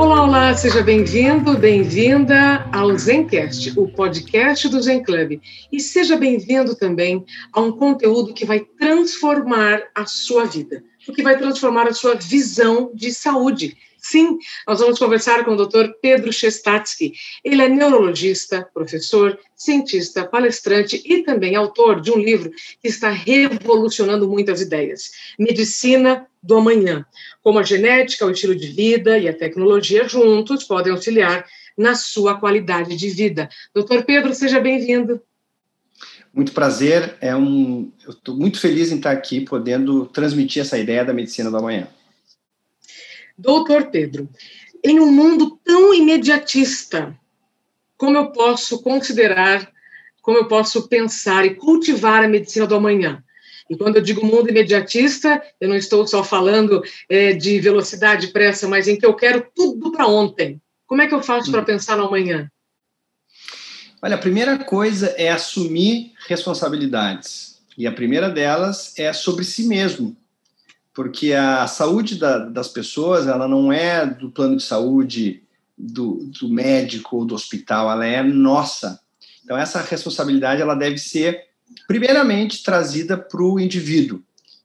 [0.00, 5.38] Olá, olá, seja bem-vindo, bem-vinda ao Zencast, o podcast do Zen Club.
[5.70, 7.22] E seja bem-vindo também
[7.52, 10.82] a um conteúdo que vai transformar a sua vida,
[11.14, 15.90] que vai transformar a sua visão de saúde Sim, nós vamos conversar com o Dr.
[16.00, 17.12] Pedro Chestatsky.
[17.44, 24.28] Ele é neurologista, professor, cientista, palestrante e também autor de um livro que está revolucionando
[24.28, 25.10] muitas ideias.
[25.38, 27.04] Medicina do Amanhã.
[27.42, 32.38] Como a genética, o estilo de vida e a tecnologia juntos podem auxiliar na sua
[32.38, 33.48] qualidade de vida.
[33.74, 35.20] Doutor Pedro, seja bem-vindo.
[36.32, 41.04] Muito prazer, é um, eu estou muito feliz em estar aqui podendo transmitir essa ideia
[41.04, 41.88] da medicina do amanhã.
[43.36, 44.28] Doutor Pedro,
[44.84, 47.18] em um mundo tão imediatista,
[47.96, 49.70] como eu posso considerar,
[50.22, 53.24] como eu posso pensar e cultivar a medicina do amanhã?
[53.70, 58.66] E quando eu digo mundo imediatista, eu não estou só falando é, de velocidade, pressa,
[58.66, 60.60] mas em que eu quero tudo para ontem.
[60.86, 61.64] Como é que eu faço para hum.
[61.64, 62.50] pensar no amanhã?
[64.02, 67.60] Olha, a primeira coisa é assumir responsabilidades.
[67.78, 70.16] E a primeira delas é sobre si mesmo
[70.92, 75.42] porque a saúde da, das pessoas ela não é do plano de saúde
[75.76, 79.00] do, do médico ou do hospital, ela é nossa.
[79.44, 81.44] Então essa responsabilidade ela deve ser
[81.86, 84.22] primeiramente trazida para o indivíduo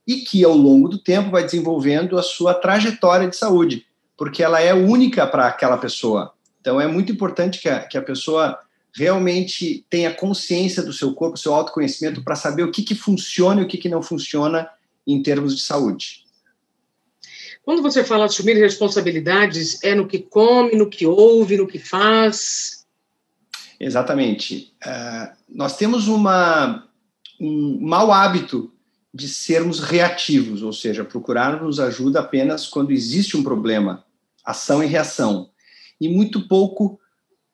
[0.07, 3.85] e que ao longo do tempo vai desenvolvendo a sua trajetória de saúde,
[4.17, 6.33] porque ela é única para aquela pessoa.
[6.61, 8.59] Então é muito importante que a, que a pessoa
[8.93, 13.63] realmente tenha consciência do seu corpo, seu autoconhecimento para saber o que, que funciona e
[13.65, 14.69] o que, que não funciona
[15.05, 16.23] em termos de saúde.
[17.63, 22.85] Quando você fala assumir responsabilidades, é no que come, no que ouve, no que faz?
[23.79, 24.73] Exatamente.
[24.85, 26.87] Uh, nós temos uma,
[27.39, 28.71] um mau hábito
[29.13, 34.03] de sermos reativos, ou seja, procurarmos ajuda apenas quando existe um problema,
[34.43, 35.49] ação e reação,
[35.99, 36.99] e muito pouco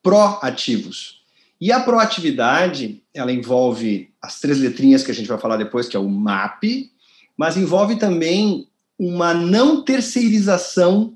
[0.02, 1.22] proativos.
[1.59, 5.96] E a proatividade, ela envolve as três letrinhas que a gente vai falar depois, que
[5.96, 6.64] é o MAP,
[7.38, 11.16] mas envolve também uma não terceirização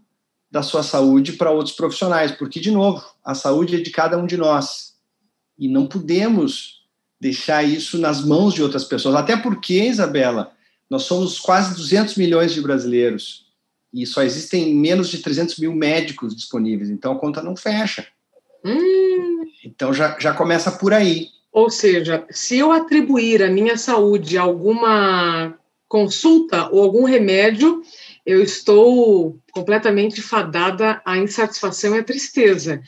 [0.52, 4.28] da sua saúde para outros profissionais, porque, de novo, a saúde é de cada um
[4.28, 4.94] de nós.
[5.58, 6.85] E não podemos
[7.20, 9.16] deixar isso nas mãos de outras pessoas.
[9.16, 10.52] Até porque, Isabela,
[10.90, 13.46] nós somos quase 200 milhões de brasileiros
[13.94, 18.06] e só existem menos de 300 mil médicos disponíveis, então a conta não fecha.
[18.64, 19.46] Hum.
[19.64, 21.30] Então já, já começa por aí.
[21.52, 27.82] Ou seja, se eu atribuir a minha saúde a alguma consulta ou algum remédio,
[28.26, 32.82] eu estou completamente fadada à insatisfação e à tristeza.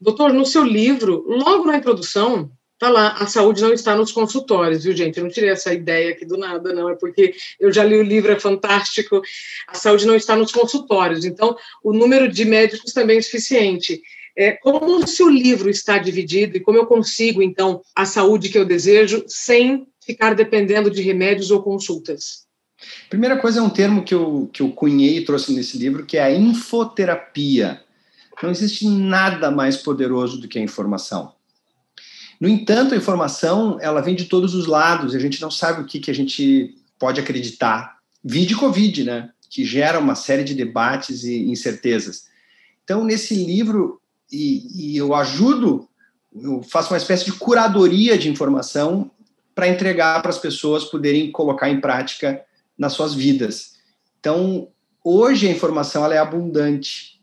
[0.00, 2.50] Doutor, no seu livro, logo na introdução,
[2.82, 5.16] tá lá, a saúde não está nos consultórios, viu, gente?
[5.16, 8.02] Eu não tirei essa ideia aqui do nada, não, é porque eu já li o
[8.02, 9.22] livro, é fantástico.
[9.68, 14.02] A saúde não está nos consultórios, então o número de médicos também é suficiente.
[14.36, 18.58] É, como se o livro está dividido e como eu consigo, então, a saúde que
[18.58, 22.48] eu desejo sem ficar dependendo de remédios ou consultas?
[23.08, 26.16] Primeira coisa é um termo que eu, que eu cunhei e trouxe nesse livro, que
[26.16, 27.80] é a infoterapia.
[28.42, 31.32] Não existe nada mais poderoso do que a informação.
[32.42, 35.84] No entanto, a informação ela vem de todos os lados a gente não sabe o
[35.84, 37.98] que, que a gente pode acreditar.
[38.24, 39.30] Vide Covid, né?
[39.48, 42.24] Que gera uma série de debates e incertezas.
[42.82, 45.88] Então, nesse livro, e, e eu ajudo,
[46.34, 49.08] eu faço uma espécie de curadoria de informação
[49.54, 52.44] para entregar para as pessoas poderem colocar em prática
[52.76, 53.74] nas suas vidas.
[54.18, 54.66] Então,
[55.04, 57.20] hoje a informação ela é abundante,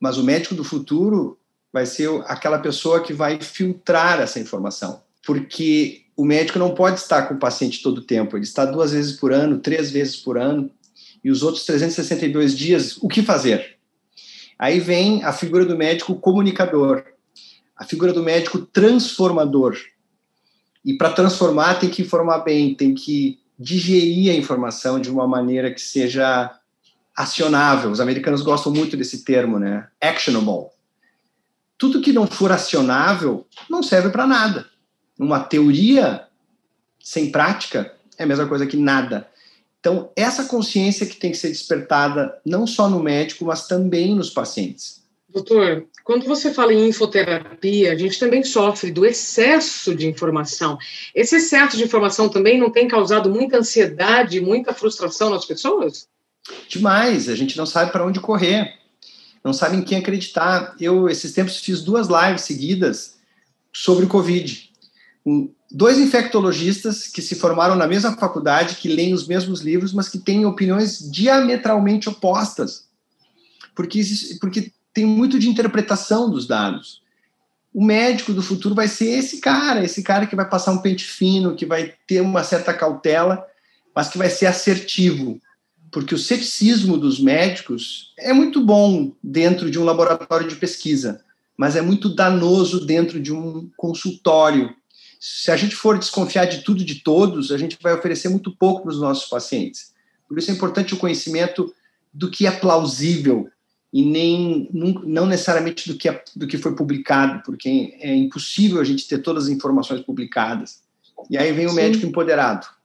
[0.00, 1.38] mas o médico do futuro
[1.76, 7.28] vai ser aquela pessoa que vai filtrar essa informação, porque o médico não pode estar
[7.28, 10.38] com o paciente todo o tempo, ele está duas vezes por ano, três vezes por
[10.38, 10.70] ano,
[11.22, 13.76] e os outros 362 dias, o que fazer?
[14.58, 17.04] Aí vem a figura do médico comunicador,
[17.76, 19.76] a figura do médico transformador,
[20.82, 25.70] e para transformar, tem que informar bem, tem que digerir a informação de uma maneira
[25.70, 26.58] que seja
[27.14, 27.90] acionável.
[27.90, 29.88] Os americanos gostam muito desse termo, né?
[30.00, 30.75] Actionable.
[31.78, 34.66] Tudo que não for acionável não serve para nada.
[35.18, 36.26] Uma teoria
[37.00, 39.28] sem prática é a mesma coisa que nada.
[39.78, 44.30] Então, essa consciência que tem que ser despertada não só no médico, mas também nos
[44.30, 45.06] pacientes.
[45.28, 50.78] Doutor, quando você fala em infoterapia, a gente também sofre do excesso de informação.
[51.14, 56.08] Esse excesso de informação também não tem causado muita ansiedade, muita frustração nas pessoas?
[56.68, 58.75] Demais, a gente não sabe para onde correr,
[59.46, 60.74] não sabe em quem acreditar.
[60.80, 63.14] Eu, esses tempos, fiz duas lives seguidas
[63.72, 64.72] sobre o Covid.
[65.70, 70.18] Dois infectologistas que se formaram na mesma faculdade, que leem os mesmos livros, mas que
[70.18, 72.88] têm opiniões diametralmente opostas.
[73.72, 74.02] Porque,
[74.40, 77.00] porque tem muito de interpretação dos dados.
[77.72, 81.04] O médico do futuro vai ser esse cara, esse cara que vai passar um pente
[81.04, 83.46] fino, que vai ter uma certa cautela,
[83.94, 85.40] mas que vai ser assertivo.
[85.96, 91.24] Porque o ceticismo dos médicos é muito bom dentro de um laboratório de pesquisa,
[91.56, 94.76] mas é muito danoso dentro de um consultório.
[95.18, 98.54] Se a gente for desconfiar de tudo e de todos, a gente vai oferecer muito
[98.54, 99.94] pouco para os nossos pacientes.
[100.28, 101.74] Por isso é importante o conhecimento
[102.12, 103.48] do que é plausível,
[103.90, 108.84] e nem não necessariamente do que, é, do que foi publicado, porque é impossível a
[108.84, 110.82] gente ter todas as informações publicadas.
[111.30, 111.76] E aí vem o Sim.
[111.76, 112.75] médico empoderado.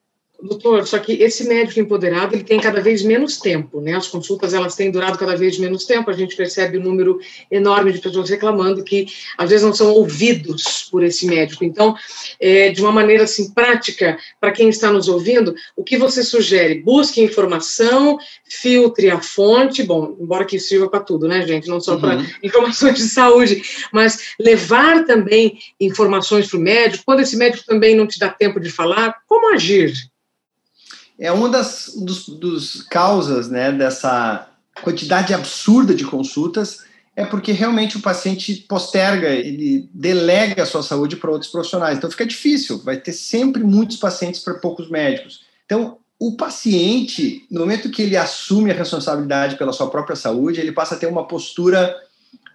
[0.41, 3.93] Doutor, só que esse médico empoderado ele tem cada vez menos tempo, né?
[3.93, 6.09] As consultas elas têm durado cada vez menos tempo.
[6.09, 7.19] A gente percebe um número
[7.51, 9.05] enorme de pessoas reclamando que
[9.37, 11.63] às vezes não são ouvidos por esse médico.
[11.63, 11.95] Então,
[12.39, 16.81] é, de uma maneira assim prática, para quem está nos ouvindo, o que você sugere?
[16.81, 19.83] Busque informação, filtre a fonte.
[19.83, 21.67] Bom, embora que isso sirva para tudo, né, gente?
[21.67, 22.01] Não só uhum.
[22.01, 23.61] para informações de saúde,
[23.93, 27.03] mas levar também informações para o médico.
[27.05, 29.93] Quando esse médico também não te dá tempo de falar, como agir?
[31.21, 34.49] É uma das dos, dos causas né, dessa
[34.83, 36.79] quantidade absurda de consultas
[37.15, 41.97] é porque realmente o paciente posterga, ele delega a sua saúde para outros profissionais.
[41.97, 45.41] Então fica difícil, vai ter sempre muitos pacientes para poucos médicos.
[45.65, 50.71] Então, o paciente, no momento que ele assume a responsabilidade pela sua própria saúde, ele
[50.71, 51.95] passa a ter uma postura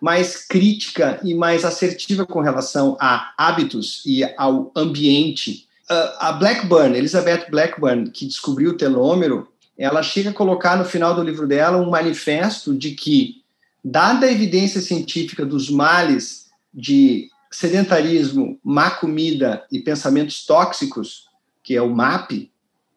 [0.00, 7.46] mais crítica e mais assertiva com relação a hábitos e ao ambiente a Blackburn, Elizabeth
[7.50, 9.48] Blackburn, que descobriu o telômero,
[9.78, 13.42] ela chega a colocar no final do livro dela um manifesto de que,
[13.84, 21.26] dada a evidência científica dos males de sedentarismo, má comida e pensamentos tóxicos,
[21.62, 22.50] que é o MAP,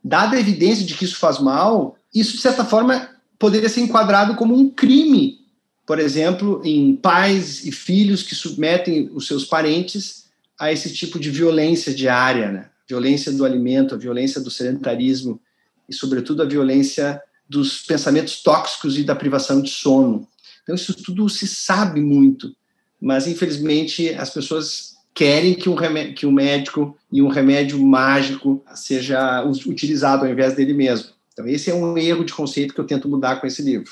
[0.04, 4.36] dada a evidência de que isso faz mal, isso, de certa forma, poderia ser enquadrado
[4.36, 5.40] como um crime,
[5.86, 10.26] por exemplo, em pais e filhos que submetem os seus parentes
[10.58, 12.70] a esse tipo de violência diária, né?
[12.90, 15.40] Violência do alimento, a violência do sedentarismo
[15.88, 20.28] e, sobretudo, a violência dos pensamentos tóxicos e da privação de sono.
[20.64, 22.52] Então, isso tudo se sabe muito,
[23.00, 28.64] mas, infelizmente, as pessoas querem que um, remédio, que um médico e um remédio mágico
[28.74, 31.10] seja utilizado ao invés dele mesmo.
[31.34, 33.92] Então, esse é um erro de conceito que eu tento mudar com esse livro.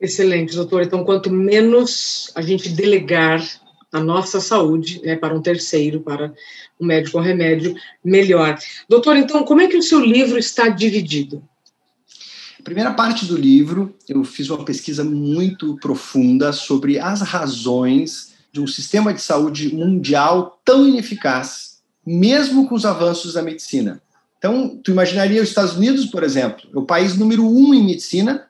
[0.00, 0.82] Excelente, doutor.
[0.82, 3.42] Então, quanto menos a gente delegar
[3.94, 6.34] a nossa saúde né, para um terceiro, para
[6.80, 8.58] um médico ou remédio, melhor.
[8.88, 11.40] Doutor, então, como é que o seu livro está dividido?
[12.64, 18.66] Primeira parte do livro, eu fiz uma pesquisa muito profunda sobre as razões de um
[18.66, 24.02] sistema de saúde mundial tão ineficaz, mesmo com os avanços da medicina.
[24.38, 28.44] Então, tu imaginaria os Estados Unidos, por exemplo, é o país número um em medicina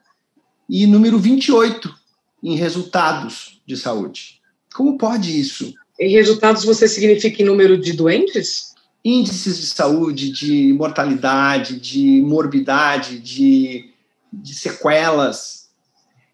[0.67, 1.93] e número 28
[2.41, 4.41] em resultados de saúde.
[4.75, 5.73] Como pode isso?
[5.97, 8.75] Em resultados, você significa em número de doentes?
[9.05, 13.89] Índices de saúde, de mortalidade, de morbidade, de,
[14.33, 15.69] de sequelas.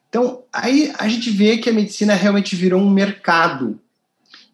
[0.10, 3.79] Então, aí a gente vê que a medicina realmente virou um mercado.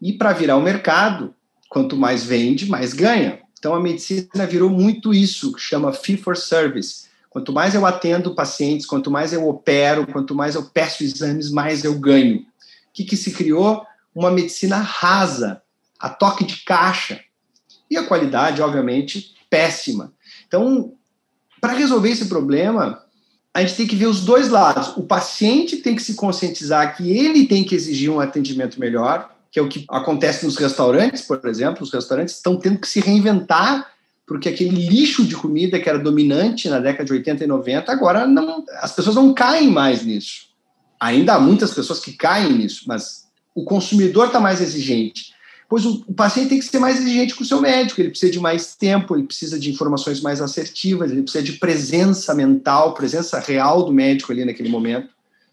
[0.01, 1.33] E para virar um mercado,
[1.69, 3.39] quanto mais vende, mais ganha.
[3.57, 7.05] Então, a medicina virou muito isso, que chama fee for service.
[7.29, 11.85] Quanto mais eu atendo pacientes, quanto mais eu opero, quanto mais eu peço exames, mais
[11.85, 12.45] eu ganho
[12.97, 13.85] que, que se criou?
[14.13, 15.61] Uma medicina rasa,
[15.99, 17.19] a toque de caixa.
[17.89, 20.11] E a qualidade, obviamente, péssima.
[20.47, 20.93] Então,
[21.61, 23.03] para resolver esse problema,
[23.53, 24.97] a gente tem que ver os dois lados.
[24.97, 29.59] O paciente tem que se conscientizar que ele tem que exigir um atendimento melhor, que
[29.59, 31.83] é o que acontece nos restaurantes, por exemplo.
[31.83, 33.91] Os restaurantes estão tendo que se reinventar,
[34.25, 38.27] porque aquele lixo de comida que era dominante na década de 80 e 90, agora
[38.27, 40.47] não, as pessoas não caem mais nisso.
[40.99, 45.33] Ainda há muitas pessoas que caem nisso, mas o consumidor está mais exigente.
[45.69, 48.31] Pois o, o, paciente tem que ser mais exigente com o seu médico, ele precisa
[48.31, 53.39] de mais tempo, ele precisa de informações mais assertivas, ele precisa de presença mental, presença
[53.39, 55.09] real do médico ali naquele momento.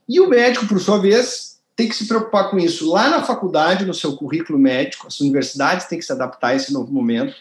[0.09, 3.85] E o médico, por sua vez, tem que se preocupar com isso lá na faculdade,
[3.85, 7.35] no seu currículo médico, as universidades têm que se adaptar a esse novo momento,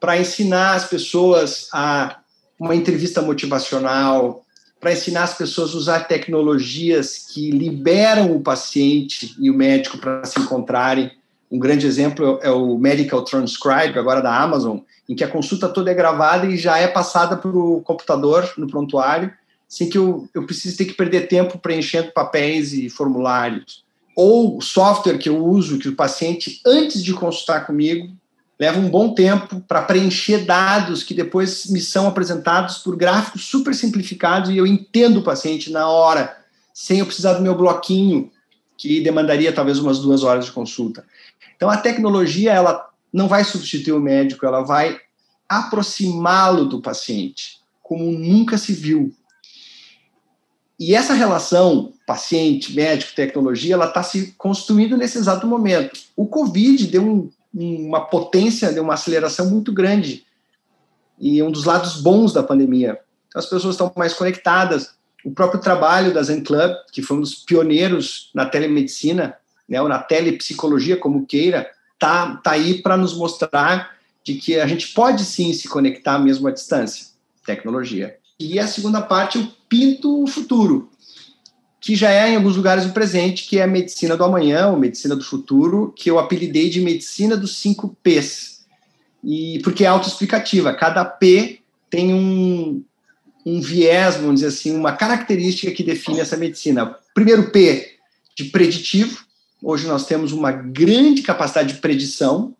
[0.00, 2.18] para ensinar as pessoas a
[2.58, 4.44] uma entrevista motivacional,
[4.80, 10.24] para ensinar as pessoas a usar tecnologias que liberam o paciente e o médico para
[10.24, 11.10] se encontrarem.
[11.50, 15.90] Um grande exemplo é o Medical Transcribe, agora da Amazon, em que a consulta toda
[15.90, 19.30] é gravada e já é passada para o computador no prontuário,
[19.68, 23.84] sem que eu, eu precise ter que perder tempo preenchendo papéis e formulários.
[24.16, 28.10] Ou software que eu uso, que o paciente, antes de consultar comigo,
[28.60, 33.74] leva um bom tempo para preencher dados que depois me são apresentados por gráficos super
[33.74, 36.36] simplificados e eu entendo o paciente na hora,
[36.74, 38.30] sem eu precisar do meu bloquinho,
[38.76, 41.06] que demandaria talvez umas duas horas de consulta.
[41.56, 45.00] Então, a tecnologia, ela não vai substituir o médico, ela vai
[45.48, 49.10] aproximá-lo do paciente, como nunca se viu.
[50.78, 55.98] E essa relação paciente, médico, tecnologia, ela está se construindo nesse exato momento.
[56.14, 60.24] O Covid deu um uma potência, de uma aceleração muito grande.
[61.18, 62.98] E um dos lados bons da pandemia.
[63.28, 64.94] Então, as pessoas estão mais conectadas.
[65.24, 69.36] O próprio trabalho da Zen Club, que foi um dos pioneiros na telemedicina,
[69.68, 74.66] né, ou na telepsicologia, como queira, tá, tá aí para nos mostrar de que a
[74.66, 77.06] gente pode sim se conectar mesmo à distância.
[77.44, 78.16] Tecnologia.
[78.38, 80.90] E a segunda parte, eu pinto o futuro
[81.80, 84.76] que já é em alguns lugares o presente, que é a medicina do amanhã, ou
[84.76, 88.66] medicina do futuro, que eu apelidei de medicina dos cinco P's.
[89.24, 92.84] E porque é autoexplicativa, cada P tem um,
[93.46, 96.96] um viés, vamos dizer assim, uma característica que define essa medicina.
[97.14, 97.96] Primeiro P
[98.36, 99.24] de preditivo.
[99.62, 102.54] Hoje nós temos uma grande capacidade de predição,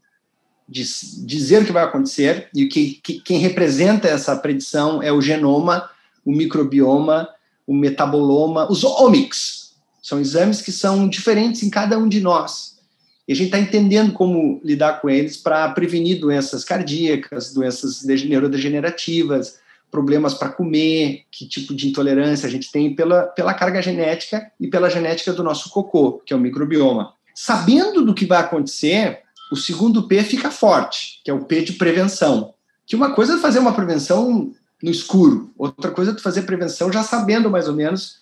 [0.69, 0.83] de
[1.25, 5.91] dizer o que vai acontecer, e que, que quem representa essa predição é o genoma,
[6.25, 7.29] o microbioma,
[7.71, 9.77] o metaboloma, os omics.
[10.03, 12.81] São exames que são diferentes em cada um de nós.
[13.29, 19.61] E a gente está entendendo como lidar com eles para prevenir doenças cardíacas, doenças neurodegenerativas,
[19.89, 24.67] problemas para comer, que tipo de intolerância a gente tem pela, pela carga genética e
[24.67, 27.13] pela genética do nosso cocô, que é o microbioma.
[27.33, 29.21] Sabendo do que vai acontecer,
[29.53, 32.53] o segundo P fica forte, que é o P de prevenção.
[32.85, 35.53] Que uma coisa é fazer uma prevenção no escuro.
[35.57, 38.21] Outra coisa é tu fazer prevenção já sabendo mais ou menos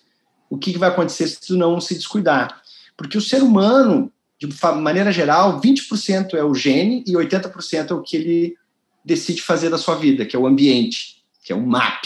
[0.49, 2.61] o que vai acontecer se tu não se descuidar.
[2.97, 4.47] Porque o ser humano, de
[4.77, 8.57] maneira geral, 20% é o gene e 80% é o que ele
[9.03, 12.05] decide fazer da sua vida, que é o ambiente, que é o MAP.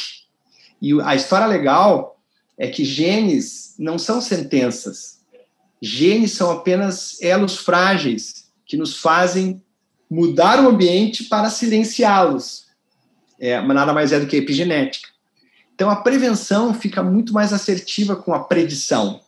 [0.82, 2.20] E a história legal
[2.58, 5.22] é que genes não são sentenças.
[5.82, 9.62] Genes são apenas elos frágeis que nos fazem
[10.10, 12.63] mudar o ambiente para silenciá-los
[13.40, 15.10] é, nada mais é do que epigenética.
[15.76, 19.20] Então, a prevenção fica muito mais assertiva com a predição,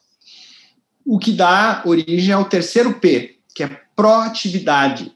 [1.05, 5.11] o que dá origem ao terceiro P, que é proatividade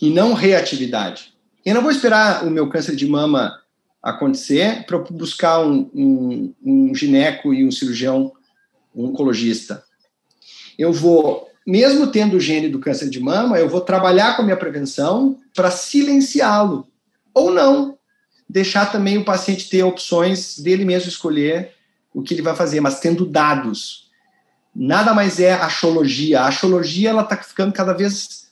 [0.00, 1.34] e não reatividade.
[1.64, 3.60] Eu não vou esperar o meu câncer de mama
[4.02, 8.32] acontecer para buscar um, um, um gineco e um cirurgião,
[8.94, 9.82] um oncologista.
[10.78, 14.44] Eu vou, mesmo tendo o gene do câncer de mama, eu vou trabalhar com a
[14.44, 16.86] minha prevenção para silenciá-lo.
[17.34, 17.97] Ou não,
[18.48, 21.74] deixar também o paciente ter opções dele mesmo escolher
[22.14, 24.08] o que ele vai fazer, mas tendo dados.
[24.74, 26.40] Nada mais é axologia.
[26.40, 28.48] A axologia ela está ficando cada vez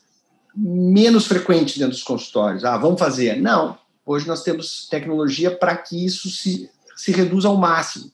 [0.54, 2.64] menos frequente dentro dos consultórios.
[2.64, 3.40] Ah, vamos fazer.
[3.40, 3.78] Não.
[4.04, 8.10] Hoje nós temos tecnologia para que isso se, se reduza ao máximo.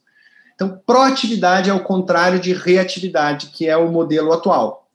[0.54, 4.88] Então, proatividade é o contrário de reatividade, que é o modelo atual.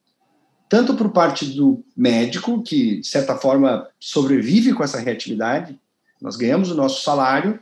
[0.70, 5.79] Tanto por parte do médico, que de certa forma sobrevive com essa reatividade,
[6.21, 7.59] nós ganhamos o nosso salário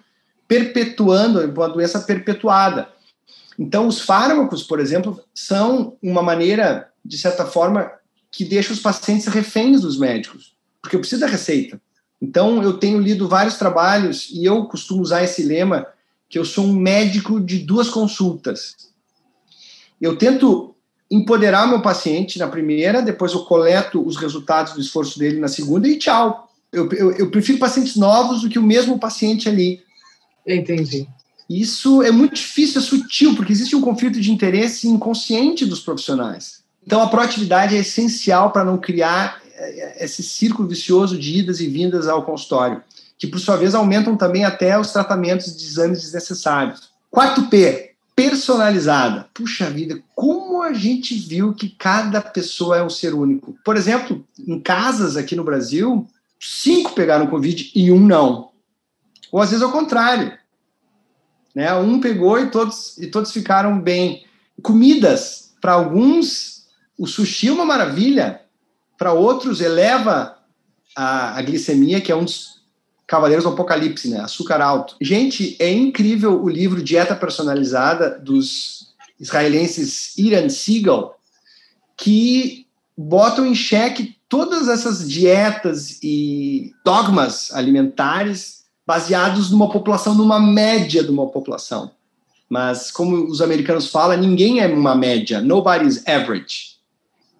[0.47, 2.89] perpetuando uma doença perpetuada.
[3.57, 7.91] Então, os fármacos, por exemplo, são uma maneira, de certa forma,
[8.31, 11.81] que deixa os pacientes reféns dos médicos, porque eu preciso da receita.
[12.21, 15.87] Então, eu tenho lido vários trabalhos e eu costumo usar esse lema
[16.29, 18.75] que eu sou um médico de duas consultas.
[20.01, 20.75] Eu tento
[21.09, 25.87] empoderar meu paciente na primeira, depois eu coleto os resultados do esforço dele na segunda
[25.87, 26.44] e tchau
[26.75, 29.81] eu, eu, eu prefiro pacientes novos do que o mesmo paciente ali.
[30.45, 31.07] Entendi.
[31.49, 36.63] Isso é muito difícil, é sutil, porque existe um conflito de interesse inconsciente dos profissionais.
[36.85, 41.67] Então, a proatividade é essencial para não criar eh, esse círculo vicioso de idas e
[41.67, 42.81] vindas ao consultório,
[43.17, 46.89] que, por sua vez, aumentam também até os tratamentos de exames desnecessários.
[47.09, 49.27] Quarto P, personalizada.
[49.33, 53.55] Puxa vida, como a gente viu que cada pessoa é um ser único.
[53.63, 56.07] Por exemplo, em casas aqui no Brasil,
[56.45, 58.51] cinco pegaram Covid e um não.
[59.31, 60.37] Ou às vezes ao contrário.
[61.53, 61.73] Né?
[61.73, 64.25] Um pegou e todos, e todos ficaram bem.
[64.61, 68.41] Comidas, para alguns, o sushi é uma maravilha,
[68.97, 70.37] para outros, eleva
[70.95, 72.61] a, a, glicemia, que é um dos
[73.07, 74.21] Cavaleiros do Apocalipse, né?
[74.21, 74.95] Açúcar alto.
[75.01, 81.13] Gente, é incrível o livro Dieta Personalizada dos israelenses Iran Siegel,
[81.97, 82.65] que
[82.97, 91.09] botam em xeque todas essas dietas e dogmas alimentares baseados numa população, numa média de
[91.09, 91.91] uma população.
[92.49, 96.75] Mas, como os americanos falam, ninguém é uma média, nobody's average.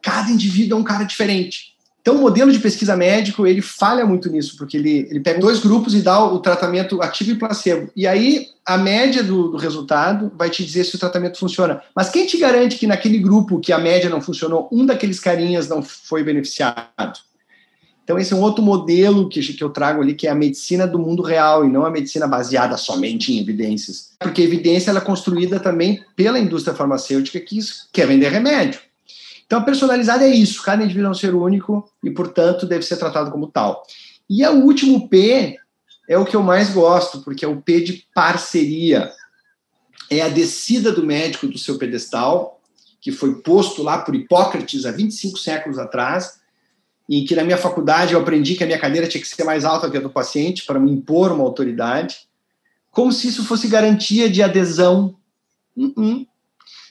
[0.02, 1.75] Cada indivíduo é um cara diferente.
[2.06, 5.58] Então, o modelo de pesquisa médico, ele falha muito nisso, porque ele, ele pega dois
[5.58, 7.90] grupos e dá o, tratamento ativo e placebo.
[7.96, 11.82] E aí, a média do, do, resultado vai te dizer se o tratamento funciona.
[11.96, 15.68] Mas quem te garante que naquele grupo que a média não funcionou, um daqueles carinhas
[15.68, 17.18] não foi beneficiado?
[18.04, 20.86] Então, esse é um outro modelo que, que eu trago ali, que é a medicina
[20.86, 24.12] do mundo real e não a medicina baseada somente em evidências.
[24.20, 27.58] Porque a evidência ela é construída também pela indústria farmacêutica que
[27.92, 28.80] quer vender remédio.
[29.46, 32.98] Então, a personalizada é isso, cada indivíduo é um ser único e, portanto, deve ser
[32.98, 33.84] tratado como tal.
[34.30, 35.58] E o último P
[36.10, 39.12] é o que eu mais gosto, porque é o P de parceria.
[40.10, 42.60] É a descida do médico do seu pedestal,
[43.00, 46.40] que foi posto lá por Hipócrates há 25 séculos atrás,
[47.08, 49.64] em que na minha faculdade eu aprendi que a minha cadeira tinha que ser mais
[49.64, 52.28] alta que a do paciente para me impor uma autoridade,
[52.92, 55.16] como se isso fosse garantia de adesão.
[55.78, 56.28] Uh -uh.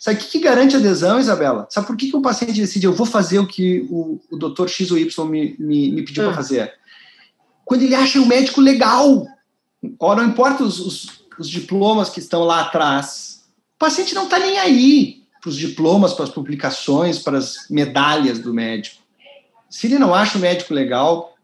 [0.05, 1.67] Sabe o que, que, garante adesão, Isabela?
[1.71, 4.69] Sabe por que, que o paciente decide eu vou fazer o que o, o doutor
[4.69, 6.37] X ou Y me, me, me pediu para ah.
[6.37, 6.75] fazer?
[7.65, 9.27] Quando ele acha um médico legal.
[9.99, 11.07] Ora, não importa os, os,
[11.39, 13.47] os diplomas que estão lá atrás,
[13.77, 18.39] o paciente não está nem aí para os diplomas, para as publicações, para as medalhas
[18.39, 19.03] do médico.
[19.71, 21.35] Se ele não acha o médico legal,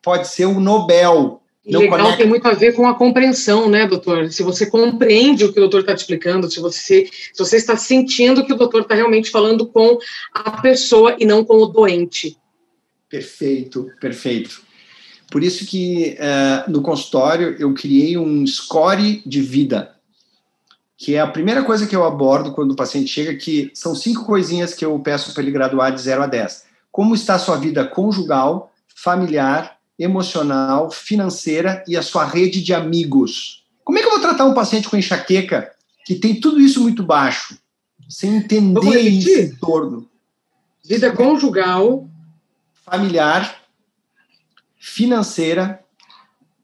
[0.00, 1.42] pode ser o Nobel.
[1.66, 2.18] Não legal conecta.
[2.18, 4.30] tem muito a ver com a compreensão, né, doutor?
[4.32, 7.76] Se você compreende o que o doutor está te explicando, se você, se você está
[7.76, 9.98] sentindo que o doutor está realmente falando com
[10.32, 12.36] a pessoa e não com o doente.
[13.08, 14.62] Perfeito, perfeito.
[15.30, 19.96] Por isso que uh, no consultório eu criei um score de vida,
[20.96, 24.24] que é a primeira coisa que eu abordo quando o paciente chega, que são cinco
[24.24, 27.58] coisinhas que eu peço para ele graduar de 0 a 10 como está a sua
[27.58, 33.64] vida conjugal, familiar, emocional, financeira e a sua rede de amigos.
[33.84, 35.70] Como é que eu vou tratar um paciente com enxaqueca
[36.04, 37.58] que tem tudo isso muito baixo,
[38.08, 40.08] sem entender esse entorno?
[40.84, 42.08] Vida conjugal,
[42.84, 43.62] familiar,
[44.76, 45.80] financeira,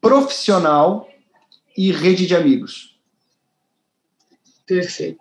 [0.01, 1.09] profissional
[1.77, 2.97] e rede de amigos.
[4.67, 5.21] Perfeito.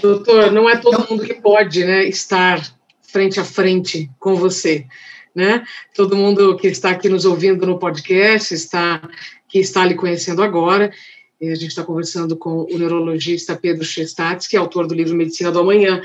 [0.00, 2.62] Doutor, não é todo então, mundo que pode né, estar
[3.02, 4.86] frente a frente com você,
[5.34, 5.64] né?
[5.94, 9.08] Todo mundo que está aqui nos ouvindo no podcast está
[9.48, 10.92] que está lhe conhecendo agora.
[11.40, 15.16] E a gente está conversando com o neurologista Pedro Chestats, que é autor do livro
[15.16, 16.00] Medicina do Amanhã.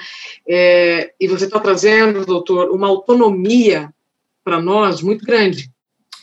[0.48, 3.94] É, e você está trazendo, doutor, uma autonomia
[4.44, 5.72] para nós muito grande.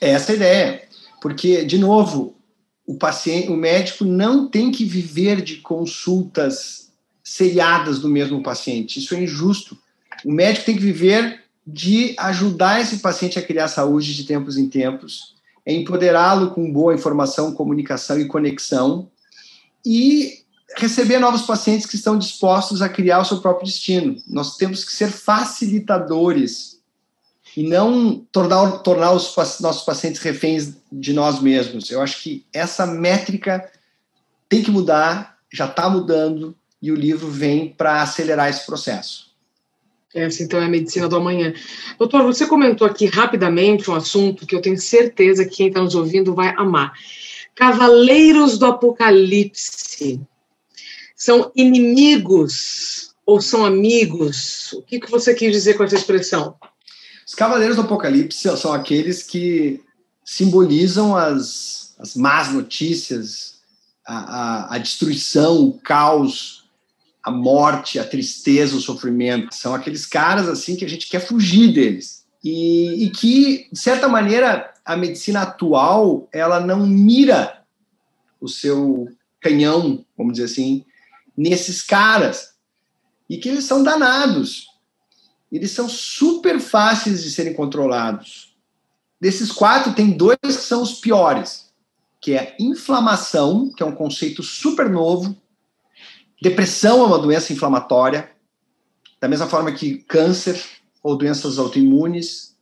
[0.00, 0.82] Essa é a ideia,
[1.22, 2.36] porque de novo
[2.86, 8.98] o paciente, o médico não tem que viver de consultas seriadas do mesmo paciente.
[8.98, 9.78] Isso é injusto.
[10.24, 14.68] O médico tem que viver de ajudar esse paciente a criar saúde de tempos em
[14.68, 19.08] tempos, é empoderá-lo com boa informação, comunicação e conexão
[19.84, 20.44] e
[20.76, 24.16] receber novos pacientes que estão dispostos a criar o seu próprio destino.
[24.26, 26.80] Nós temos que ser facilitadores
[27.56, 31.90] e não tornar, tornar os nossos pacientes reféns de nós mesmos.
[31.90, 33.70] Eu acho que essa métrica
[34.48, 39.23] tem que mudar, já está mudando, e o livro vem para acelerar esse processo.
[40.14, 41.52] Essa, então, é a medicina do amanhã.
[41.98, 45.96] Doutor, você comentou aqui rapidamente um assunto que eu tenho certeza que quem está nos
[45.96, 46.92] ouvindo vai amar.
[47.54, 50.20] Cavaleiros do Apocalipse
[51.16, 54.72] são inimigos ou são amigos?
[54.74, 56.54] O que, que você quis dizer com essa expressão?
[57.26, 59.82] Os Cavaleiros do Apocalipse são aqueles que
[60.24, 63.56] simbolizam as, as más notícias,
[64.06, 66.63] a, a, a destruição, o caos,
[67.24, 69.54] a morte, a tristeza, o sofrimento.
[69.54, 72.26] São aqueles caras assim que a gente quer fugir deles.
[72.44, 77.62] E, e, que, de certa maneira, a medicina atual ela não mira
[78.38, 79.08] o seu
[79.40, 80.84] canhão, vamos dizer assim,
[81.34, 82.52] nesses caras.
[83.30, 84.68] E que eles são danados.
[85.50, 88.54] Eles são super fáceis de serem controlados.
[89.18, 91.72] Desses quatro, tem dois que são os piores,
[92.20, 95.34] que é inflamação, que é um conceito super novo,
[96.44, 98.30] Depressão é uma doença inflamatória,
[99.18, 100.62] da mesma forma que câncer
[101.02, 102.54] ou doenças autoimunes.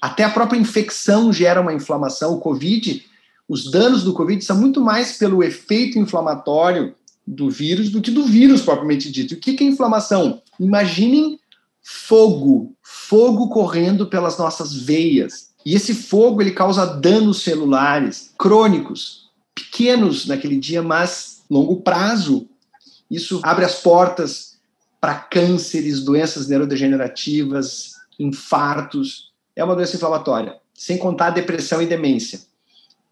[0.00, 2.32] Até a própria infecção gera uma inflamação.
[2.32, 3.04] O Covid,
[3.46, 6.94] os danos do Covid são muito mais pelo efeito inflamatório
[7.26, 9.34] do vírus do que do vírus propriamente dito.
[9.34, 10.40] O que é inflamação?
[10.58, 11.38] Imaginem
[11.82, 15.50] fogo, fogo correndo pelas nossas veias.
[15.66, 22.48] E esse fogo ele causa danos celulares crônicos, pequenos naquele dia, mas longo prazo.
[23.10, 24.58] Isso abre as portas
[25.00, 29.32] para cânceres, doenças neurodegenerativas, infartos.
[29.54, 32.40] É uma doença inflamatória, sem contar depressão e demência.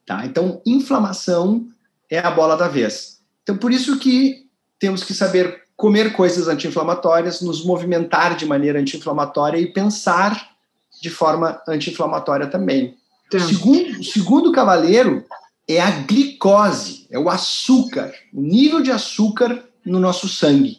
[0.04, 0.24] Tá?
[0.24, 1.66] Então, inflamação
[2.10, 3.20] é a bola da vez.
[3.42, 4.46] Então, por isso que
[4.78, 10.56] temos que saber comer coisas anti-inflamatórias, nos movimentar de maneira anti-inflamatória e pensar
[11.00, 12.96] de forma anti-inflamatória também.
[13.26, 13.40] Então.
[13.40, 15.24] Segundo, segundo cavaleiro
[15.68, 20.78] é a glicose, é o açúcar, o nível de açúcar no nosso sangue,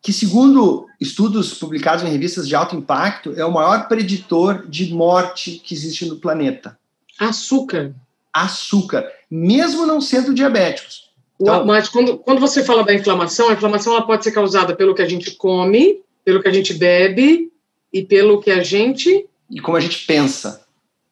[0.00, 5.60] que segundo estudos publicados em revistas de alto impacto é o maior preditor de morte
[5.64, 6.78] que existe no planeta.
[7.18, 7.94] Açúcar.
[8.32, 11.10] Açúcar, mesmo não sendo diabéticos.
[11.40, 14.94] Então, Mas quando, quando você fala da inflamação, a inflamação ela pode ser causada pelo
[14.94, 17.52] que a gente come, pelo que a gente bebe
[17.92, 19.26] e pelo que a gente.
[19.50, 20.64] E como a gente pensa.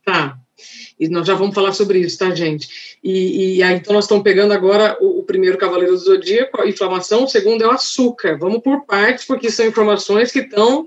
[0.04, 0.39] Tá.
[1.00, 2.98] E nós já vamos falar sobre isso, tá, gente?
[3.02, 6.68] E, e aí, então, nós estamos pegando agora o, o, primeiro cavaleiro do zodíaco, a
[6.68, 8.36] inflamação, o segundo é o açúcar.
[8.36, 10.86] Vamos por partes, porque são informações que estão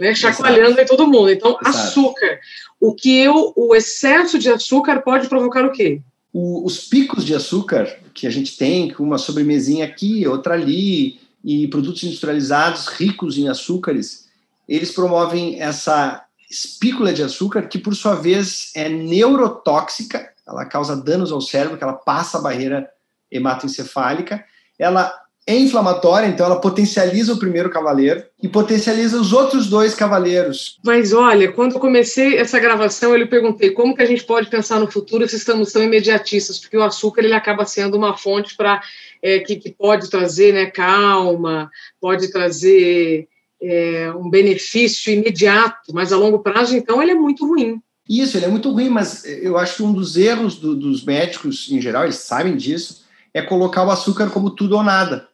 [0.00, 0.82] né, chacoalhando Exato.
[0.82, 1.30] em todo mundo.
[1.30, 1.68] Então, Exato.
[1.78, 2.40] açúcar.
[2.80, 6.00] O que eu, o excesso de açúcar pode provocar o quê?
[6.32, 11.68] O, os picos de açúcar que a gente tem, uma sobremesinha aqui, outra ali, e
[11.68, 14.28] produtos industrializados ricos em açúcares,
[14.68, 21.30] eles promovem essa espícula de açúcar que, por sua vez, é neurotóxica, ela causa danos
[21.30, 22.90] ao cérebro, que ela passa a barreira
[23.30, 24.44] hematoencefálica,
[24.76, 25.14] ela
[25.46, 30.78] é inflamatória, então ela potencializa o primeiro cavaleiro e potencializa os outros dois cavaleiros.
[30.84, 34.78] Mas olha, quando comecei essa gravação, eu lhe perguntei como que a gente pode pensar
[34.78, 38.82] no futuro se estamos tão imediatistas, porque o açúcar ele acaba sendo uma fonte para
[39.22, 43.28] é, que, que, pode trazer né, calma, pode trazer
[43.62, 47.80] é, um benefício imediato, mas a longo prazo, então, ele é muito ruim.
[48.08, 51.70] Isso, ele é muito ruim, mas eu acho que um dos erros do, dos médicos
[51.70, 55.28] em geral, eles sabem disso, é colocar o açúcar como tudo ou nada.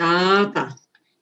[0.00, 0.74] Ah, tá.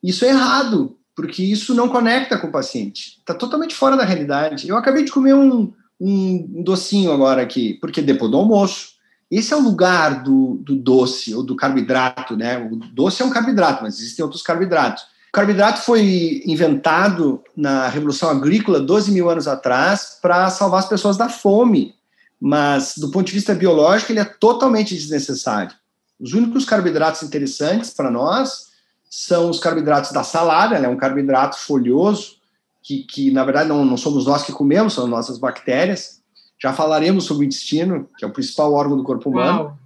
[0.02, 3.18] Isso é errado, porque isso não conecta com o paciente.
[3.18, 4.68] Está totalmente fora da realidade.
[4.68, 8.98] Eu acabei de comer um, um docinho agora aqui, porque depois do almoço.
[9.30, 12.58] Esse é o lugar do, do doce ou do carboidrato, né?
[12.58, 15.04] O doce é um carboidrato, mas existem outros carboidratos.
[15.30, 21.16] O carboidrato foi inventado na Revolução Agrícola 12 mil anos atrás para salvar as pessoas
[21.16, 21.94] da fome,
[22.40, 25.70] mas do ponto de vista biológico ele é totalmente desnecessário.
[26.18, 28.70] Os únicos carboidratos interessantes para nós
[29.08, 32.34] são os carboidratos da salada, é um carboidrato folhoso,
[32.82, 36.20] que, que na verdade não, não somos nós que comemos, são nossas bactérias.
[36.60, 39.78] Já falaremos sobre o intestino, que é o principal órgão do corpo humano.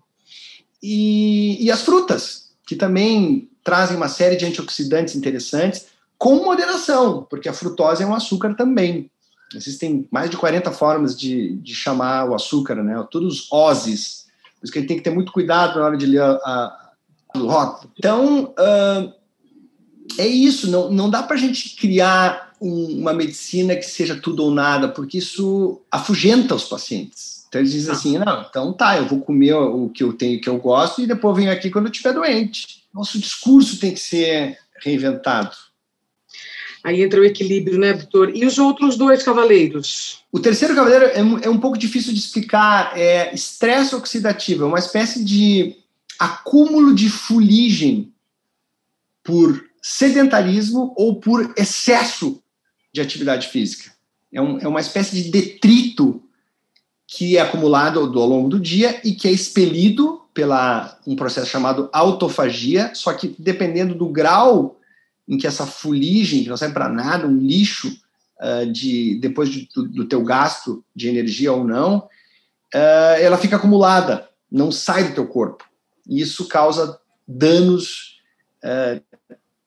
[0.83, 5.87] E, e as frutas, que também trazem uma série de antioxidantes interessantes,
[6.18, 9.11] com moderação, porque a frutose é um açúcar também.
[9.55, 13.05] Existem mais de 40 formas de, de chamar o açúcar, né?
[13.11, 14.27] Todos os oses,
[14.59, 16.33] por isso que a gente tem que ter muito cuidado na hora de ler a,
[16.33, 16.90] a,
[17.37, 17.92] o rótulo.
[17.98, 19.12] Então, uh,
[20.18, 20.70] é isso.
[20.70, 24.88] Não, não dá para a gente criar um, uma medicina que seja tudo ou nada,
[24.88, 27.34] porque isso afugenta os pacientes.
[27.54, 30.48] Então, eles dizem assim, não, então tá, eu vou comer o que eu tenho, que
[30.48, 32.82] eu gosto, e depois venho aqui quando eu estiver doente.
[32.92, 35.54] Nosso discurso tem que ser reinventado.
[36.82, 38.34] Aí entra o equilíbrio, né, doutor?
[38.34, 40.24] E os outros dois cavaleiros?
[40.32, 42.98] O terceiro cavaleiro é, é um pouco difícil de explicar.
[42.98, 45.76] É estresse oxidativo, é uma espécie de
[46.18, 48.12] acúmulo de fuligem
[49.22, 52.42] por sedentarismo ou por excesso
[52.92, 53.92] de atividade física.
[54.32, 56.23] É, um, é uma espécie de detrito
[57.06, 61.88] que é acumulado ao, longo do dia e que é expelido pela um processo chamado
[61.92, 64.80] autofagia, só que dependendo do grau
[65.28, 67.96] em que essa fuligem, que não serve para nada, um lixo,
[68.40, 73.56] uh, de depois de, do, do, teu gasto de energia ou não, uh, ela fica
[73.56, 75.64] acumulada, não sai do teu corpo.
[76.06, 78.20] E isso causa danos
[78.64, 79.02] uh,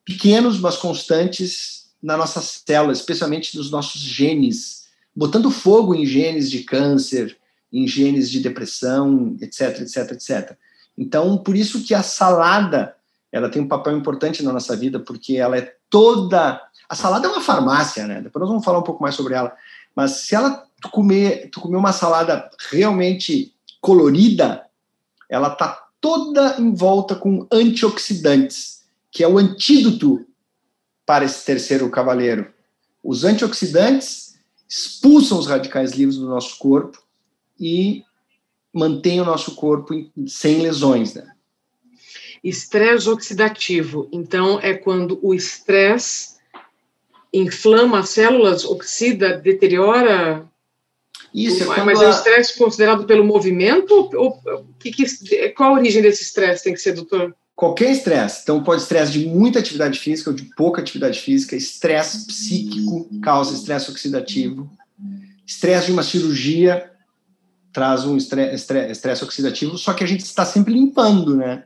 [0.04, 4.77] pequenos, mas constantes na nossa célula, especialmente nos nossos genes,
[5.18, 7.36] botando fogo em genes de câncer,
[7.72, 10.56] em genes de depressão, etc, etc, etc.
[10.96, 12.94] Então, por isso que a salada
[13.32, 16.62] ela tem um papel importante na nossa vida, porque ela é toda.
[16.88, 18.22] A salada é uma farmácia, né?
[18.22, 19.52] Depois nós vamos falar um pouco mais sobre ela.
[19.94, 24.66] Mas se ela tu comer, tu comer uma salada realmente colorida,
[25.28, 30.24] ela tá toda em volta com antioxidantes, que é o antídoto
[31.04, 32.48] para esse terceiro cavaleiro.
[33.02, 34.27] Os antioxidantes
[34.68, 37.02] expulsam os radicais livres do nosso corpo
[37.58, 38.04] e
[38.72, 39.94] mantêm o nosso corpo
[40.26, 41.32] sem lesões, né?
[42.44, 44.08] Estresse oxidativo.
[44.12, 46.36] Então, é quando o estresse
[47.32, 50.46] inflama as células, oxida, deteriora
[51.34, 54.10] Isso, é Mas é o estresse considerado pelo movimento?
[54.14, 54.40] Ou,
[54.78, 57.34] que, que, qual a origem desse estresse tem que ser, doutor?
[57.58, 58.42] Qualquer estresse.
[58.44, 61.56] Então, pode estresse de muita atividade física ou de pouca atividade física.
[61.56, 64.70] Estresse psíquico causa estresse oxidativo.
[65.44, 66.88] Estresse de uma cirurgia
[67.72, 71.64] traz um estresse oxidativo, só que a gente está sempre limpando, né?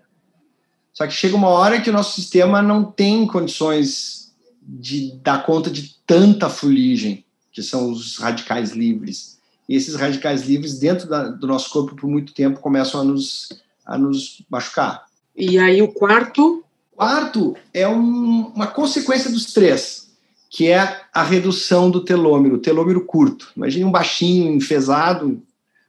[0.95, 5.71] Só que chega uma hora que o nosso sistema não tem condições de dar conta
[5.71, 9.39] de tanta fuligem, que são os radicais livres.
[9.69, 13.51] E esses radicais livres, dentro da, do nosso corpo, por muito tempo, começam a nos,
[13.85, 15.12] a nos machucar.
[15.37, 16.65] E aí o quarto?
[16.95, 20.11] Quarto é um, uma consequência dos três,
[20.51, 23.51] que é a redução do telômero, telômero curto.
[23.57, 25.43] Imagine um baixinho enfesado,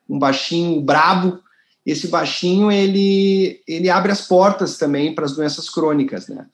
[0.10, 1.39] um baixinho brabo,
[1.86, 6.45] esse baixinho ele, ele abre as portas também para as doenças crônicas, né?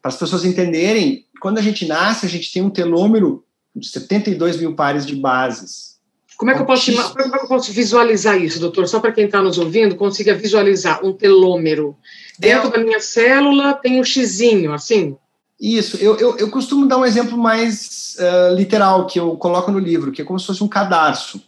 [0.00, 3.44] Para as pessoas entenderem, quando a gente nasce, a gente tem um telômero
[3.76, 5.93] de 72 mil pares de bases.
[6.36, 8.88] Como é que, eu posso, como é que eu posso visualizar isso, doutor?
[8.88, 11.96] Só para quem está nos ouvindo, consiga visualizar um telômero.
[12.38, 15.16] Dentro é, da minha célula tem um xizinho, assim?
[15.60, 19.78] Isso, eu, eu, eu costumo dar um exemplo mais uh, literal que eu coloco no
[19.78, 21.40] livro, que é como se fosse um cadarço.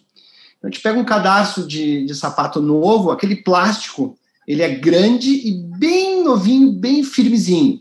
[0.62, 5.52] A gente pega um cadarço de, de sapato novo, aquele plástico, ele é grande e
[5.52, 7.80] bem novinho, bem firmezinho.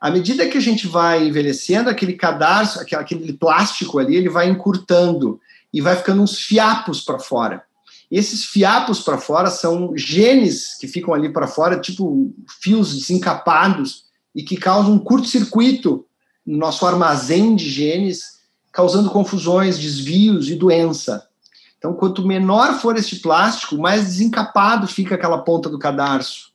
[0.00, 5.40] À medida que a gente vai envelhecendo, aquele cadarço, aquele plástico ali, ele vai encurtando
[5.72, 7.62] e vai ficando uns fiapos para fora.
[8.10, 14.04] E esses fiapos para fora são genes que ficam ali para fora, tipo fios desencapados,
[14.34, 16.04] e que causam um curto-circuito
[16.46, 18.40] no nosso armazém de genes,
[18.72, 21.28] causando confusões, desvios e doença.
[21.78, 26.50] Então, quanto menor for este plástico, mais desencapado fica aquela ponta do cadarço.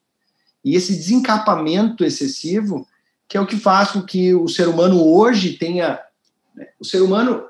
[0.64, 2.88] E esse desencapamento excessivo,
[3.28, 6.00] que é o que faz com que o ser humano hoje tenha.
[6.56, 7.44] Né, o ser humano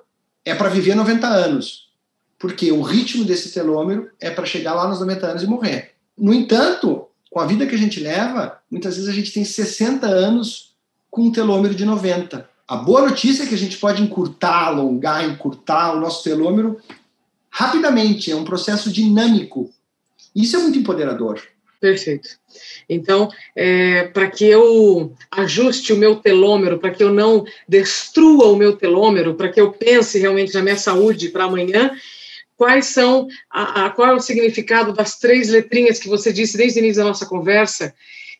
[0.46, 1.90] é para viver 90 anos,
[2.40, 5.94] porque o ritmo desse telômero é para chegar lá nos 90 anos e morrer.
[6.18, 10.06] No entanto, com a vida que a gente leva, muitas vezes a gente tem 60
[10.08, 10.76] anos
[11.10, 12.48] com um telômero de 90.
[12.68, 16.80] A boa notícia é que a gente pode encurtar, alongar, encurtar o nosso telômero
[17.50, 19.72] rapidamente, é um processo dinâmico.
[20.36, 21.42] Isso é muito empoderador.
[21.86, 22.30] Perfeito.
[22.90, 28.56] Então, é, para que eu ajuste o meu telômero, para que eu não destrua o
[28.56, 31.92] meu telômero, para que eu pense realmente na minha saúde para amanhã,
[32.58, 36.80] quais são a, a, qual é o significado das três letrinhas que você disse desde
[36.80, 37.94] o início da nossa conversa,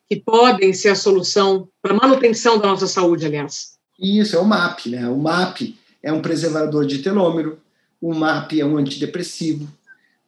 [0.10, 3.76] que podem ser a solução para a manutenção da nossa saúde, aliás?
[4.00, 5.08] Isso, é o MAP, né?
[5.08, 7.60] O MAP é um preservador de telômero,
[8.02, 9.68] o MAP é um antidepressivo,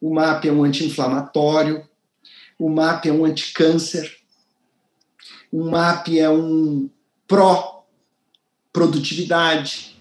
[0.00, 1.82] o MAP é um anti-inflamatório,
[2.58, 4.18] o MAP é um anticâncer,
[5.50, 6.90] o MAP é um
[7.26, 9.96] pró-produtividade.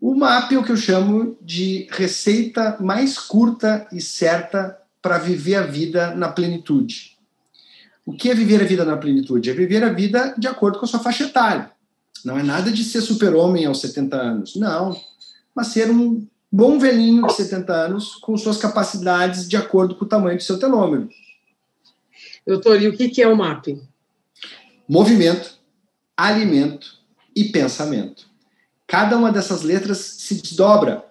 [0.00, 5.56] O MAP é o que eu chamo de receita mais curta e certa para viver
[5.56, 7.18] a vida na plenitude.
[8.06, 9.50] O que é viver a vida na plenitude?
[9.50, 11.70] É viver a vida de acordo com a sua faixa etária.
[12.24, 14.98] Não é nada de ser super-homem aos 70 anos, não.
[15.54, 20.08] Mas ser um bom velhinho de 70 anos com suas capacidades de acordo com o
[20.08, 21.08] tamanho do seu telômero.
[22.48, 23.78] Doutor, e o que é o MAP?
[24.88, 25.58] Movimento,
[26.16, 26.94] alimento
[27.36, 28.26] e pensamento.
[28.86, 31.04] Cada uma dessas letras se desdobra,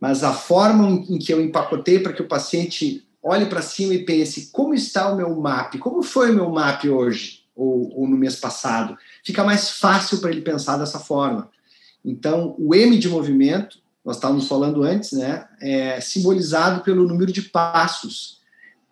[0.00, 4.04] mas a forma em que eu empacotei para que o paciente olhe para cima e
[4.04, 8.16] pense como está o meu MAP, como foi o meu MAP hoje ou, ou no
[8.16, 11.48] mês passado, fica mais fácil para ele pensar dessa forma.
[12.04, 17.42] Então, o M de movimento nós estávamos falando antes, né, é simbolizado pelo número de
[17.42, 18.35] passos.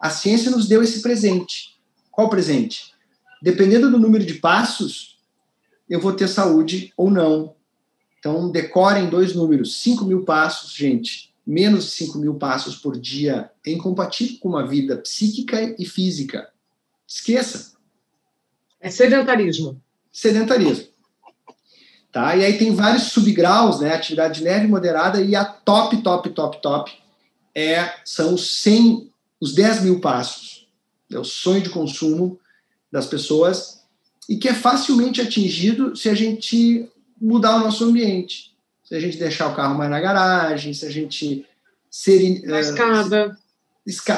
[0.05, 1.79] A ciência nos deu esse presente.
[2.11, 2.93] Qual presente?
[3.41, 5.19] Dependendo do número de passos,
[5.89, 7.55] eu vou ter saúde ou não.
[8.19, 9.81] Então, decorem dois números.
[9.83, 14.67] 5 mil passos, gente, menos de 5 mil passos por dia é incompatível com uma
[14.67, 16.51] vida psíquica e física.
[17.09, 17.73] Esqueça.
[18.79, 19.81] É sedentarismo.
[20.13, 20.87] Sedentarismo.
[22.13, 22.37] Tá?
[22.37, 23.95] E aí tem vários subgraus, né?
[23.95, 26.93] Atividade leve, moderada e a top, top, top, top
[27.55, 29.11] é, são os 100,
[29.45, 30.67] os 10 mil passos.
[31.13, 32.41] É o sonho de consumo
[32.91, 33.83] das pessoas
[34.27, 38.55] e que é facilmente atingido se a gente mudar o nosso ambiente.
[38.83, 41.45] Se a gente deixar o carro mais na garagem, se a gente
[41.91, 43.39] ser, na uh, escada.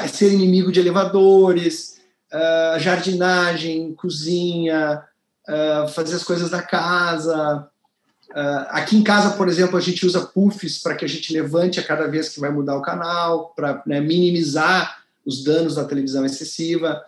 [0.07, 1.99] ser inimigo de elevadores,
[2.31, 5.03] uh, jardinagem, cozinha,
[5.45, 7.69] uh, fazer as coisas da casa,
[8.29, 11.79] Uh, aqui em casa, por exemplo, a gente usa puffs para que a gente levante
[11.79, 14.96] a cada vez que vai mudar o canal, para né, minimizar
[15.27, 17.03] os danos da televisão excessiva.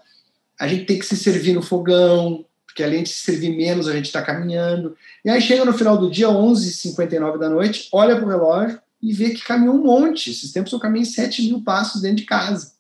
[0.60, 3.94] A gente tem que se servir no fogão, porque além de se servir menos, a
[3.94, 4.96] gente está caminhando.
[5.24, 9.14] E aí chega no final do dia, 11h59 da noite, olha para o relógio, e
[9.14, 10.32] ver que caminhou um monte.
[10.32, 12.74] Esses tempos eu caminhei 7 mil passos dentro de casa.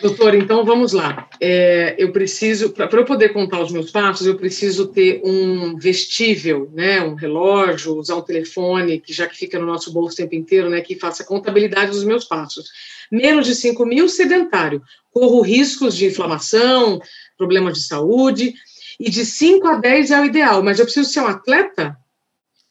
[0.00, 1.28] Doutor, então vamos lá.
[1.40, 6.70] É, eu preciso, para eu poder contar os meus passos, eu preciso ter um vestível,
[6.74, 10.34] né, um relógio, usar um telefone, que já que fica no nosso bolso o tempo
[10.34, 12.70] inteiro, né, que faça contabilidade dos meus passos.
[13.10, 14.82] Menos de 5 mil, sedentário.
[15.10, 17.00] Corro riscos de inflamação,
[17.36, 18.54] problemas de saúde,
[18.98, 21.96] e de 5 a 10 é o ideal, mas eu preciso ser um atleta?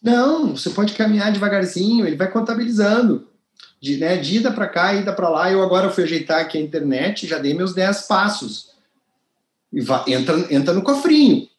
[0.02, 3.28] Não, você pode caminhar devagarzinho, ele vai contabilizando
[3.84, 5.52] de, né, de ida para cá, ida para lá.
[5.52, 8.69] Eu agora fui ajeitar aqui a internet, já dei meus 10 passos.
[9.74, 11.50] E vai, entra, entra no cofrinho.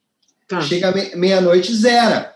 [0.48, 0.58] Tá.
[0.62, 2.34] Chega meia-noite, zera.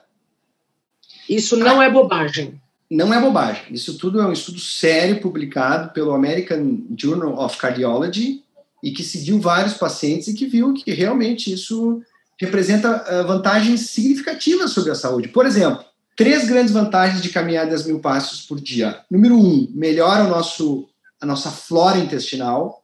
[1.27, 2.61] Isso não é bobagem.
[2.91, 3.63] Não é bobagem.
[3.71, 8.45] Isso tudo é um estudo sério publicado pelo American Journal of Cardiology
[8.83, 12.03] e que seguiu vários pacientes e que viu que realmente isso
[12.39, 15.29] representa uh, vantagens significativas sobre a saúde.
[15.29, 15.83] Por exemplo,
[16.19, 19.05] Três grandes vantagens de caminhar 10 mil passos por dia.
[19.09, 20.89] Número um, melhora o nosso,
[21.21, 22.83] a nossa flora intestinal,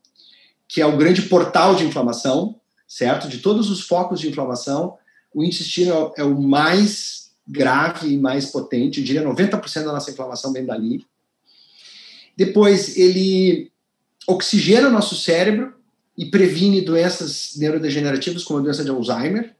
[0.68, 3.26] que é o grande portal de inflamação, certo?
[3.26, 4.96] De todos os focos de inflamação,
[5.34, 10.52] o intestino é o mais grave e mais potente, eu diria 90% da nossa inflamação
[10.52, 11.04] vem dali.
[12.36, 13.72] Depois, ele
[14.28, 15.74] oxigena o nosso cérebro
[16.16, 19.56] e previne doenças neurodegenerativas como a doença de Alzheimer,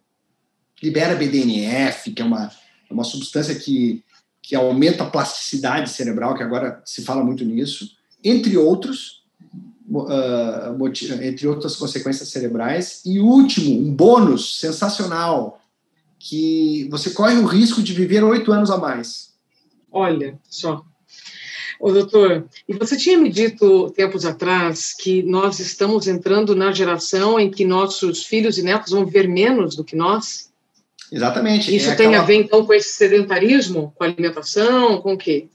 [0.80, 2.52] libera BDNF, que é uma
[2.94, 4.02] uma substância que,
[4.40, 7.90] que aumenta a plasticidade cerebral, que agora se fala muito nisso,
[8.22, 9.24] entre outros,
[9.90, 13.02] uh, entre outras consequências cerebrais.
[13.04, 15.60] E último, um bônus sensacional,
[16.18, 19.34] que você corre o risco de viver oito anos a mais.
[19.92, 20.82] Olha só.
[21.78, 27.38] Ô, doutor, e você tinha me dito tempos atrás que nós estamos entrando na geração
[27.38, 30.50] em que nossos filhos e netos vão ver menos do que nós?
[31.14, 31.74] Exatamente.
[31.74, 32.24] Isso é tem aquela...
[32.24, 35.46] a ver, então, com esse sedentarismo, com a alimentação, com o quê?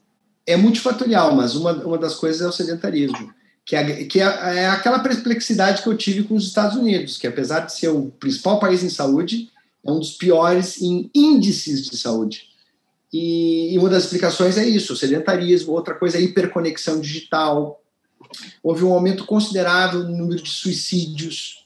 [0.48, 3.34] É multifatorial, mas uma, uma das coisas é o sedentarismo,
[3.66, 7.28] que, é, que é, é aquela perplexidade que eu tive com os Estados Unidos, que
[7.28, 9.50] apesar de ser o principal país em saúde,
[9.86, 12.48] é um dos piores em índices de saúde.
[13.12, 17.82] E, e uma das explicações é isso, o sedentarismo, outra coisa é a hiperconexão digital.
[18.64, 21.66] Houve um aumento considerável no número de suicídios,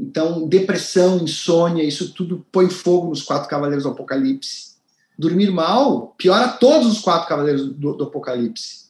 [0.00, 4.70] então, depressão, insônia, isso tudo põe fogo nos quatro cavaleiros do Apocalipse.
[5.18, 8.88] Dormir mal piora todos os quatro cavaleiros do, do Apocalipse.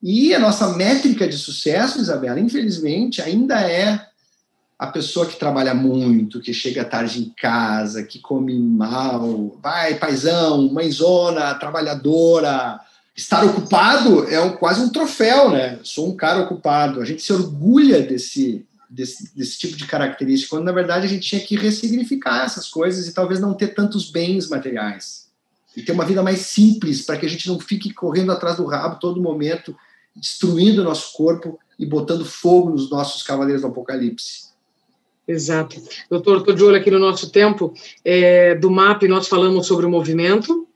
[0.00, 4.06] E a nossa métrica de sucesso, Isabela, infelizmente, ainda é
[4.78, 10.72] a pessoa que trabalha muito, que chega tarde em casa, que come mal, vai, paizão,
[10.72, 12.78] mãezona, trabalhadora.
[13.16, 15.80] Estar ocupado é um, quase um troféu, né?
[15.82, 17.00] Sou um cara ocupado.
[17.00, 21.28] A gente se orgulha desse, desse, desse tipo de característica, quando na verdade a gente
[21.28, 25.28] tinha que ressignificar essas coisas e talvez não ter tantos bens materiais.
[25.76, 28.66] E ter uma vida mais simples, para que a gente não fique correndo atrás do
[28.66, 29.76] rabo todo momento,
[30.16, 34.48] destruindo o nosso corpo e botando fogo nos nossos cavaleiros do apocalipse.
[35.26, 35.80] Exato.
[36.10, 37.72] Doutor, estou de olho aqui no nosso tempo.
[38.04, 40.66] É, do MAP, nós falamos sobre o movimento,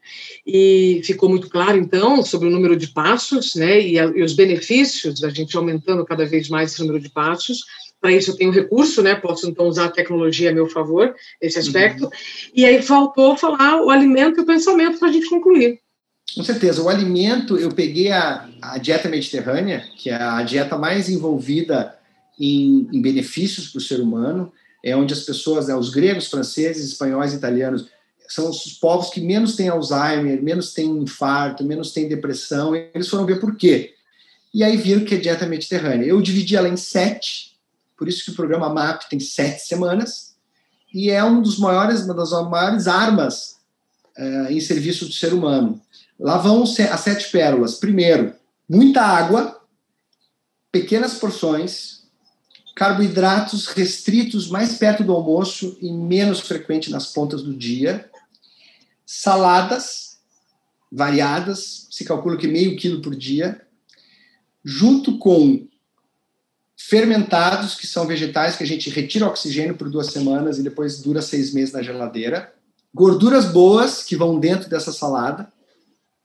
[0.46, 4.35] e ficou muito claro, então, sobre o número de passos, né, e, a, e os
[4.35, 7.64] benefícios da gente aumentando cada vez mais esse número de passos.
[8.03, 9.15] Para isso eu tenho recurso, né?
[9.15, 12.07] Posso então usar a tecnologia a meu favor, esse aspecto.
[12.07, 12.11] Uhum.
[12.53, 15.79] E aí faltou falar o alimento e o pensamento para a gente concluir.
[16.35, 16.83] Com certeza.
[16.83, 21.97] O alimento, eu peguei a, a dieta mediterrânea, que é a dieta mais envolvida
[22.41, 24.53] em, em benefícios para o ser humano,
[24.85, 27.87] é onde as pessoas, né, os gregos, franceses, espanhóis, italianos,
[28.27, 32.75] são os povos que menos têm Alzheimer, menos têm infarto, menos têm depressão.
[32.75, 33.95] Eles foram ver por quê.
[34.53, 36.07] E aí viram que é dieta mediterrânea.
[36.07, 37.52] Eu dividi ela em sete,
[38.03, 40.35] por isso que o programa MAP tem sete semanas
[40.93, 43.59] e é um dos maiores, uma das maiores armas
[44.19, 45.81] uh, em serviço do ser humano.
[46.19, 47.77] Lá vão as sete pérolas.
[47.77, 48.35] Primeiro,
[48.69, 49.62] muita água,
[50.73, 52.03] pequenas porções,
[52.75, 58.11] carboidratos restritos mais perto do almoço e menos frequente nas pontas do dia,
[59.07, 60.19] saladas
[60.91, 63.65] variadas, se calcula que meio quilo por dia,
[64.65, 65.69] junto com
[66.88, 71.23] fermentados, que são vegetais que a gente retira oxigênio por duas semanas e depois dura
[71.23, 72.53] seis meses na geladeira.
[72.95, 75.50] Gorduras boas, que vão dentro dessa salada.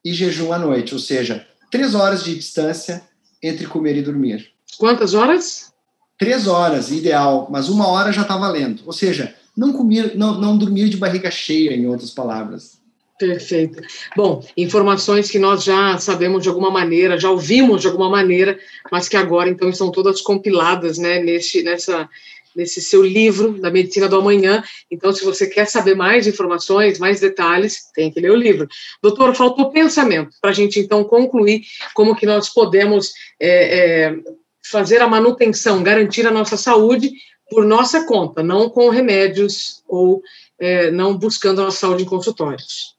[0.04, 3.04] E jejum à noite, ou seja, três horas de distância
[3.42, 4.52] entre comer e dormir.
[4.78, 5.72] Quantas horas?
[6.18, 8.84] Três horas, ideal, mas uma hora já está valendo.
[8.86, 12.77] Ou seja, não comer, não, não dormir de barriga cheia, em outras palavras.
[13.18, 13.82] Perfeito.
[14.16, 18.60] Bom, informações que nós já sabemos de alguma maneira, já ouvimos de alguma maneira,
[18.92, 22.08] mas que agora então estão todas compiladas, né, neste, nessa,
[22.56, 24.64] nesse seu livro da Medicina do Amanhã.
[24.92, 28.68] Então, se você quer saber mais informações, mais detalhes, tem que ler o livro.
[29.02, 31.62] Doutor, faltou pensamento para a gente então concluir
[31.96, 34.16] como que nós podemos é, é,
[34.64, 37.12] fazer a manutenção, garantir a nossa saúde
[37.50, 40.22] por nossa conta, não com remédios ou
[40.60, 42.97] é, não buscando a saúde em consultórios.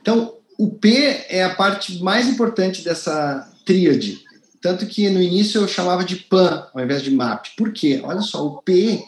[0.00, 4.22] Então, o P é a parte mais importante dessa tríade.
[4.60, 7.46] Tanto que no início eu chamava de PAN ao invés de MAP.
[7.56, 8.00] Por quê?
[8.04, 9.02] Olha só, o P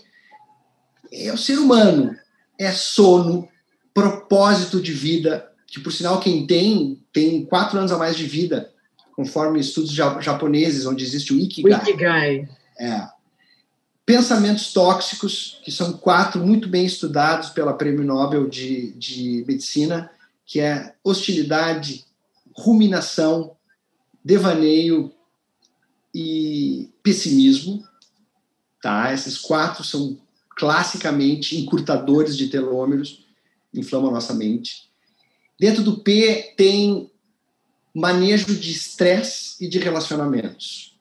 [1.12, 2.16] é o ser humano,
[2.59, 3.47] é sono,
[3.93, 8.70] propósito de vida, que por sinal quem tem, tem quatro anos a mais de vida,
[9.14, 11.80] conforme estudos japoneses, onde existe o Ikigai.
[11.80, 12.49] O Ikigai.
[12.80, 13.09] É.
[14.07, 20.11] Pensamentos tóxicos, que são quatro muito bem estudados pela Prêmio Nobel de, de Medicina,
[20.47, 22.05] que é hostilidade,
[22.55, 23.57] ruminação,
[24.24, 25.12] devaneio
[26.14, 27.82] e pessimismo.
[28.80, 29.12] Tá?
[29.12, 30.18] Esses quatro são
[30.57, 33.24] classicamente encurtadores de telômeros,
[33.72, 34.90] inflamam a nossa mente.
[35.59, 37.11] Dentro do P tem
[37.95, 40.99] manejo de estresse e de relacionamentos.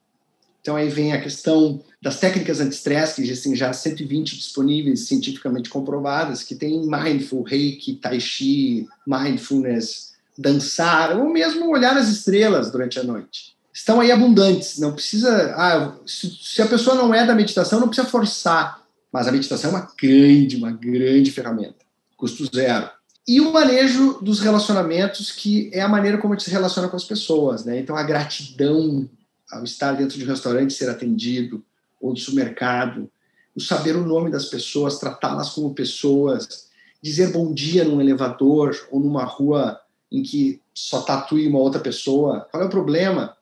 [0.61, 6.41] Então aí vem a questão das técnicas anti-estresse, que existem já 120 disponíveis, cientificamente comprovadas,
[6.41, 13.03] que tem mindful, reiki, tai chi, mindfulness, dançar, ou mesmo olhar as estrelas durante a
[13.03, 13.55] noite.
[13.71, 15.53] Estão aí abundantes, não precisa...
[15.55, 18.81] Ah, se a pessoa não é da meditação, não precisa forçar,
[19.13, 21.85] mas a meditação é uma grande, uma grande ferramenta,
[22.17, 22.89] custo zero.
[23.27, 26.95] E o manejo dos relacionamentos, que é a maneira como a gente se relaciona com
[26.95, 27.79] as pessoas, né?
[27.79, 29.07] Então, a gratidão
[29.51, 31.63] ao estar dentro de um restaurante, ser atendido,
[32.01, 33.09] ou do supermercado,
[33.55, 36.69] o saber o nome das pessoas, tratá-las como pessoas,
[37.01, 39.79] dizer bom dia num elevador ou numa rua
[40.11, 42.47] em que só tatue uma outra pessoa.
[42.51, 43.35] Qual é o problema?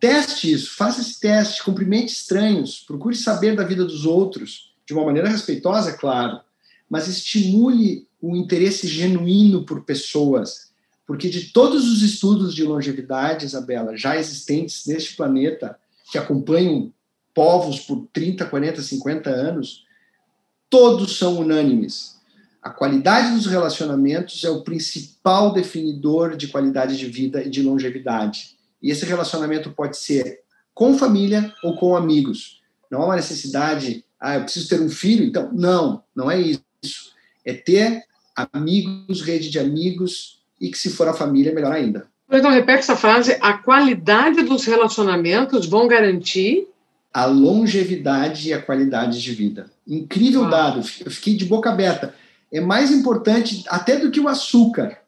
[0.00, 5.04] Teste isso, faça esse teste, cumprimente estranhos, procure saber da vida dos outros, de uma
[5.04, 6.40] maneira respeitosa, claro,
[6.88, 10.70] mas estimule o interesse genuíno por pessoas,
[11.06, 15.76] porque de todos os estudos de longevidade, Isabela, já existentes neste planeta,
[16.10, 16.92] que acompanham
[17.38, 19.84] povos por 30, 40, 50 anos,
[20.68, 22.16] todos são unânimes.
[22.60, 28.56] A qualidade dos relacionamentos é o principal definidor de qualidade de vida e de longevidade.
[28.82, 30.40] E esse relacionamento pode ser
[30.74, 32.60] com família ou com amigos.
[32.90, 37.12] Não há uma necessidade, ah, eu preciso ter um filho, então, não, não é isso.
[37.44, 38.02] É ter
[38.34, 42.08] amigos, rede de amigos, e que se for a família, melhor ainda.
[42.28, 46.66] Então, repete essa frase: a qualidade dos relacionamentos vão garantir
[47.12, 49.70] a longevidade e a qualidade de vida.
[49.86, 50.50] Incrível ah.
[50.50, 52.14] dado, eu fiquei de boca aberta.
[52.52, 54.98] É mais importante até do que o açúcar,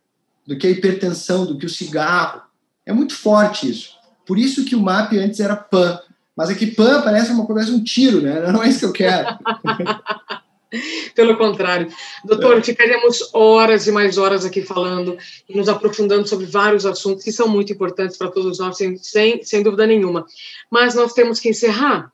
[0.46, 2.42] do que a hipertensão, do que o cigarro.
[2.84, 3.94] É muito forte isso.
[4.26, 5.98] Por isso que o MAP antes era PAN.
[6.36, 8.50] Mas aqui PAN parece uma coisa, um tiro, né?
[8.50, 9.38] Não é isso que eu quero.
[11.14, 11.88] Pelo contrário.
[12.24, 12.62] Doutor, é.
[12.62, 15.16] ficaríamos horas e mais horas aqui falando
[15.48, 19.42] e nos aprofundando sobre vários assuntos que são muito importantes para todos nós, sem, sem,
[19.42, 20.26] sem dúvida nenhuma.
[20.70, 22.12] Mas nós temos que encerrar.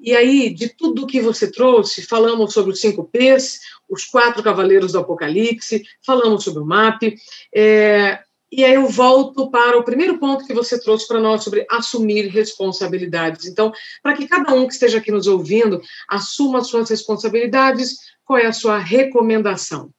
[0.00, 4.92] E aí, de tudo que você trouxe, falamos sobre os cinco P's, os quatro cavaleiros
[4.92, 7.14] do Apocalipse, falamos sobre o MAP.
[7.54, 8.18] É,
[8.52, 12.28] e aí eu volto para o primeiro ponto que você trouxe para nós sobre assumir
[12.28, 13.46] responsabilidades.
[13.46, 13.72] Então,
[14.02, 17.96] para que cada um que esteja aqui nos ouvindo assuma as suas responsabilidades,
[18.26, 19.90] qual é a sua recomendação?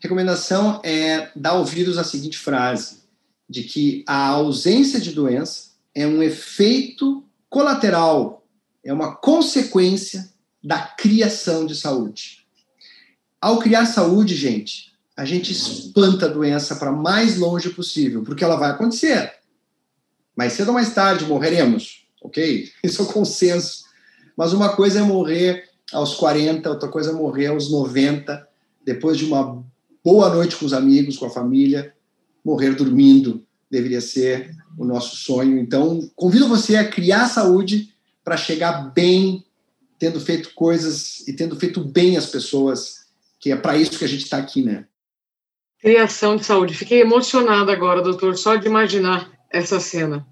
[0.00, 3.02] Recomendação é dar ouvidos à seguinte frase,
[3.48, 8.44] de que a ausência de doença é um efeito colateral,
[8.84, 10.32] é uma consequência
[10.64, 12.44] da criação de saúde.
[13.40, 18.56] Ao criar saúde, gente, a gente espanta a doença para mais longe possível, porque ela
[18.56, 19.32] vai acontecer.
[20.36, 22.70] Mais cedo ou mais tarde morreremos, ok?
[22.82, 23.84] Isso é o consenso.
[24.36, 28.48] Mas uma coisa é morrer aos 40, outra coisa é morrer aos 90,
[28.84, 29.62] depois de uma
[30.02, 31.94] boa noite com os amigos, com a família,
[32.44, 35.58] morrer dormindo deveria ser o nosso sonho.
[35.58, 39.46] Então, convido você a criar saúde para chegar bem,
[39.98, 43.06] tendo feito coisas e tendo feito bem as pessoas,
[43.40, 44.84] que é para isso que a gente está aqui, né?
[45.82, 46.74] Criação de saúde.
[46.74, 50.24] Fiquei emocionada agora, doutor, só de imaginar essa cena.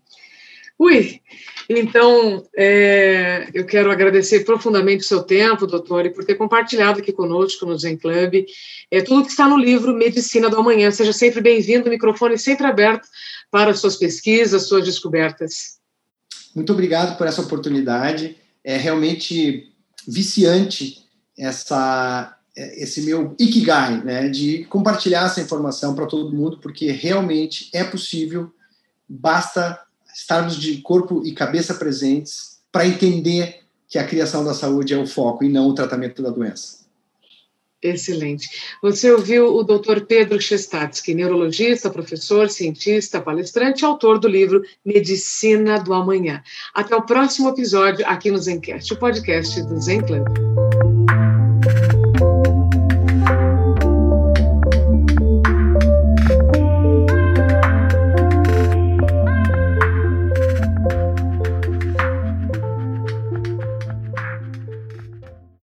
[0.79, 1.21] Ui,
[1.69, 7.13] então, é, eu quero agradecer profundamente o seu tempo, doutor, e por ter compartilhado aqui
[7.13, 8.47] conosco no Zen Club
[8.91, 10.91] é, tudo que está no livro Medicina do Amanhã.
[10.91, 13.07] Seja sempre bem-vindo, o microfone sempre aberto
[13.51, 15.79] para suas pesquisas, suas descobertas.
[16.55, 18.37] Muito obrigado por essa oportunidade.
[18.65, 19.73] É realmente
[20.07, 21.05] viciante
[21.37, 27.85] essa esse meu ikigai, né, de compartilhar essa informação para todo mundo, porque realmente é
[27.85, 28.51] possível,
[29.09, 29.81] basta
[30.15, 35.07] estarmos de corpo e cabeça presentes para entender que a criação da saúde é o
[35.07, 36.81] foco e não o tratamento da doença.
[37.83, 38.47] Excelente.
[38.83, 40.03] Você ouviu o Dr.
[40.07, 46.43] Pedro Chestatsky, neurologista, professor, cientista, palestrante, autor do livro Medicina do Amanhã.
[46.75, 50.90] Até o próximo episódio aqui no Zencast, o podcast do Zen Club.